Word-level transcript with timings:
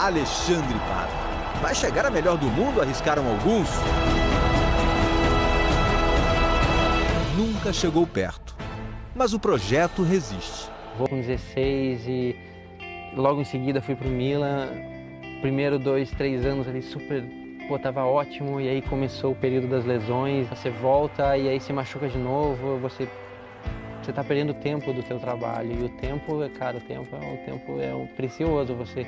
Alexandre 0.00 0.78
Pato. 0.88 1.60
Vai 1.60 1.74
chegar 1.74 2.06
a 2.06 2.10
melhor 2.10 2.38
do 2.38 2.46
mundo, 2.46 2.80
arriscaram 2.80 3.22
alguns? 3.28 3.68
Nunca 7.36 7.70
chegou 7.70 8.06
perto, 8.06 8.56
mas 9.14 9.34
o 9.34 9.38
projeto 9.38 10.02
resiste. 10.02 10.70
Vou 10.96 11.06
com 11.06 11.20
16 11.20 12.06
e 12.08 12.34
logo 13.14 13.42
em 13.42 13.44
seguida 13.44 13.82
fui 13.82 13.94
para 13.94 14.08
o 14.08 14.10
Milan. 14.10 14.68
Primeiro 15.42 15.78
dois, 15.78 16.10
três 16.12 16.46
anos 16.46 16.66
ali 16.66 16.80
super, 16.80 17.22
pô, 17.68 17.78
tava 17.78 18.02
ótimo 18.02 18.58
e 18.58 18.70
aí 18.70 18.80
começou 18.80 19.32
o 19.32 19.36
período 19.36 19.68
das 19.68 19.84
lesões. 19.84 20.48
Você 20.48 20.70
volta 20.70 21.36
e 21.36 21.46
aí 21.46 21.60
se 21.60 21.74
machuca 21.74 22.08
de 22.08 22.16
novo, 22.16 22.78
você 22.78 23.06
você 24.02 24.12
está 24.12 24.24
perdendo 24.24 24.54
tempo 24.54 24.94
do 24.94 25.02
teu 25.02 25.20
trabalho 25.20 25.72
e 25.78 25.84
o 25.84 25.88
tempo, 25.90 26.38
cara, 26.58 26.78
o 26.78 26.80
tempo 26.80 27.14
é 27.14 27.36
tempo 27.44 27.80
é 27.82 27.94
um 27.94 28.06
precioso. 28.06 28.74
Você 28.74 29.06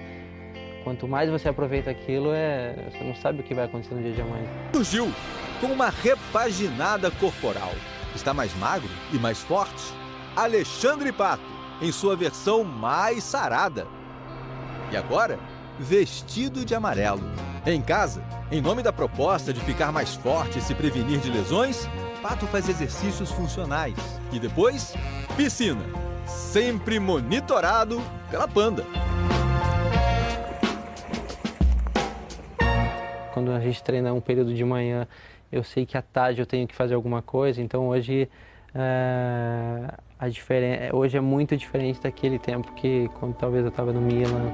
quanto 0.83 1.09
mais 1.09 1.30
você 1.30 1.49
aproveita 1.49 1.91
aquilo, 1.91 2.30
é 2.33 2.75
você 2.91 3.05
não 3.05 3.15
sabe 3.15 3.41
o 3.41 3.43
que 3.43 3.55
vai 3.55 3.65
acontecer 3.65 3.95
no 3.95 4.02
dia 4.02 4.12
de 4.12 4.20
amanhã. 4.20 4.47
Surgiu 4.73 5.12
com 5.61 5.69
uma 5.69 5.91
repaginada 5.91 7.11
corporal. 7.11 7.73
Está 8.15 8.34
mais 8.34 8.55
magro 8.56 8.91
e 9.12 9.19
mais 9.19 9.41
forte. 9.41 9.83
Alexandre 10.37 11.12
Pato, 11.12 11.42
em 11.80 11.91
sua 11.91 12.16
versão 12.16 12.65
mais 12.65 13.25
sarada. 13.25 13.87
E 14.91 14.97
agora, 14.97 15.39
vestido 15.79 16.65
de 16.65 16.75
amarelo. 16.75 17.23
Em 17.64 17.80
casa, 17.80 18.25
em 18.51 18.61
nome 18.61 18.83
da 18.83 18.92
proposta 18.92 19.53
de 19.53 19.61
ficar 19.61 19.92
mais 19.92 20.14
forte 20.14 20.59
e 20.59 20.62
se 20.62 20.75
prevenir 20.75 21.20
de 21.20 21.30
lesões, 21.30 21.89
Pato 22.20 22.47
faz 22.47 22.69
exercícios 22.69 23.30
funcionais. 23.30 23.95
E 24.33 24.39
depois, 24.39 24.95
piscina. 25.37 25.83
Sempre 26.27 26.98
monitorado 27.01 28.01
pela 28.30 28.47
Panda. 28.47 28.84
Quando 33.32 33.50
a 33.52 33.60
gente 33.60 33.82
treina 33.82 34.12
um 34.12 34.20
período 34.20 34.55
de 34.55 34.64
manhã, 34.64 35.06
eu 35.50 35.64
sei 35.64 35.84
que 35.86 35.97
à 35.97 36.02
tarde 36.02 36.41
eu 36.41 36.47
tenho 36.47 36.66
que 36.66 36.75
fazer 36.75 36.94
alguma 36.94 37.22
coisa. 37.22 37.61
Então 37.61 37.89
hoje 37.89 38.28
é, 38.74 39.94
a 40.19 40.28
diferença, 40.28 40.94
hoje 40.94 41.16
é 41.16 41.20
muito 41.20 41.56
diferente 41.56 42.00
daquele 42.00 42.39
tempo 42.39 42.72
que 42.72 43.11
quando 43.19 43.34
talvez 43.34 43.64
eu 43.64 43.70
estava 43.70 43.92
no 43.92 44.00
Milan. 44.00 44.52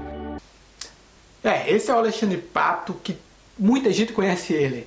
É, 1.42 1.70
esse 1.72 1.90
é 1.90 1.94
o 1.94 1.98
Alexandre 1.98 2.38
Pato 2.38 2.94
que 2.94 3.16
muita 3.58 3.92
gente 3.92 4.12
conhece 4.12 4.52
ele. 4.52 4.86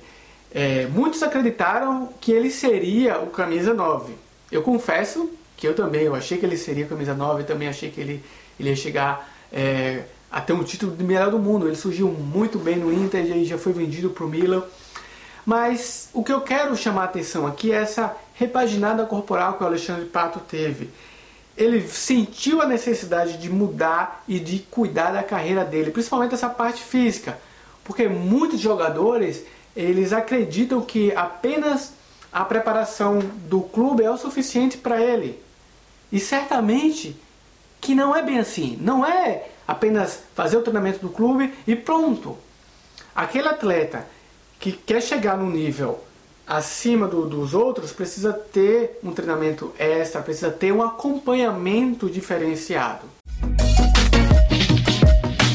É, 0.54 0.86
muitos 0.86 1.22
acreditaram 1.22 2.10
que 2.20 2.30
ele 2.30 2.50
seria 2.50 3.18
o 3.20 3.28
camisa 3.28 3.72
9. 3.72 4.14
Eu 4.50 4.62
confesso 4.62 5.30
que 5.56 5.66
eu 5.66 5.74
também, 5.74 6.02
eu 6.02 6.14
achei 6.14 6.36
que 6.36 6.44
ele 6.44 6.58
seria 6.58 6.86
camisa 6.86 7.14
9, 7.14 7.44
também 7.44 7.68
achei 7.68 7.90
que 7.90 8.00
ele, 8.00 8.22
ele 8.60 8.68
ia 8.68 8.76
chegar 8.76 9.32
é, 9.50 10.02
a 10.32 10.40
ter 10.40 10.54
um 10.54 10.64
título 10.64 10.96
de 10.96 11.04
melhor 11.04 11.30
do 11.30 11.38
mundo. 11.38 11.68
Ele 11.68 11.76
surgiu 11.76 12.08
muito 12.08 12.58
bem 12.58 12.76
no 12.76 12.90
Inter 12.90 13.24
e 13.36 13.44
já 13.44 13.58
foi 13.58 13.74
vendido 13.74 14.08
para 14.08 14.24
o 14.24 14.28
Milan. 14.28 14.64
Mas 15.44 16.08
o 16.14 16.24
que 16.24 16.32
eu 16.32 16.40
quero 16.40 16.74
chamar 16.74 17.02
a 17.02 17.04
atenção 17.04 17.46
aqui 17.46 17.70
é 17.70 17.76
essa 17.76 18.16
repaginada 18.34 19.04
corporal 19.04 19.54
que 19.54 19.62
o 19.62 19.66
Alexandre 19.66 20.06
Pato 20.06 20.40
teve. 20.40 20.88
Ele 21.54 21.86
sentiu 21.86 22.62
a 22.62 22.66
necessidade 22.66 23.36
de 23.36 23.50
mudar 23.50 24.24
e 24.26 24.40
de 24.40 24.60
cuidar 24.70 25.10
da 25.10 25.22
carreira 25.22 25.64
dele, 25.66 25.90
principalmente 25.90 26.32
essa 26.32 26.48
parte 26.48 26.82
física, 26.82 27.38
porque 27.84 28.08
muitos 28.08 28.58
jogadores 28.58 29.44
eles 29.76 30.14
acreditam 30.14 30.80
que 30.80 31.14
apenas 31.14 31.92
a 32.32 32.42
preparação 32.44 33.18
do 33.48 33.60
clube 33.60 34.02
é 34.02 34.10
o 34.10 34.16
suficiente 34.16 34.78
para 34.78 34.98
ele. 34.98 35.38
E 36.10 36.18
certamente 36.18 37.16
que 37.82 37.94
não 37.94 38.16
é 38.16 38.22
bem 38.22 38.38
assim. 38.38 38.78
Não 38.80 39.04
é 39.04 39.48
apenas 39.68 40.22
fazer 40.34 40.56
o 40.56 40.62
treinamento 40.62 41.00
do 41.00 41.10
clube 41.10 41.52
e 41.66 41.76
pronto. 41.76 42.38
Aquele 43.14 43.48
atleta 43.48 44.06
que 44.58 44.72
quer 44.72 45.02
chegar 45.02 45.36
no 45.36 45.50
nível 45.50 46.00
acima 46.46 47.08
do, 47.08 47.26
dos 47.26 47.52
outros 47.52 47.92
precisa 47.92 48.32
ter 48.32 48.98
um 49.02 49.12
treinamento 49.12 49.72
extra, 49.78 50.22
precisa 50.22 50.50
ter 50.50 50.72
um 50.72 50.82
acompanhamento 50.82 52.08
diferenciado. 52.08 53.06